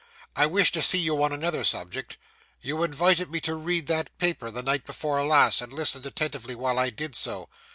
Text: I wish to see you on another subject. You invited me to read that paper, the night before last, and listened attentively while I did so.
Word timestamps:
I 0.35 0.47
wish 0.47 0.71
to 0.71 0.81
see 0.81 0.97
you 0.97 1.21
on 1.21 1.31
another 1.31 1.63
subject. 1.63 2.17
You 2.59 2.81
invited 2.81 3.29
me 3.29 3.39
to 3.41 3.53
read 3.53 3.85
that 3.85 4.17
paper, 4.17 4.49
the 4.49 4.63
night 4.63 4.83
before 4.83 5.23
last, 5.23 5.61
and 5.61 5.71
listened 5.71 6.07
attentively 6.07 6.55
while 6.55 6.79
I 6.79 6.89
did 6.89 7.15
so. 7.15 7.49